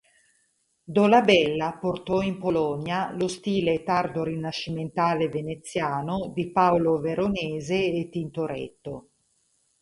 Dolabella 0.83 1.77
portò 1.79 2.21
in 2.23 2.39
Polonia 2.39 3.11
lo 3.11 3.27
stile 3.27 3.83
tardo-rinascimentale 3.83 5.27
veneziano 5.29 6.31
di 6.33 6.51
Paolo 6.51 6.99
Veronese 6.99 7.75
e 7.85 8.09
Tintoretto. 8.09 9.09